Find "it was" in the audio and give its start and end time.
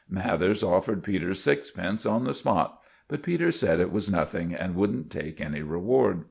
3.79-4.09